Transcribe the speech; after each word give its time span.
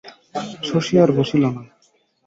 শশী 0.67 0.95
আর 1.03 1.09
বসিল 1.17 1.43
না। 1.45 1.61